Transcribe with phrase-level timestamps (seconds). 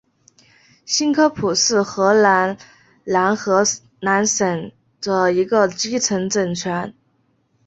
[0.83, 2.57] 新科普是荷兰
[3.03, 3.61] 南荷
[3.99, 6.91] 兰省的一个基层政权。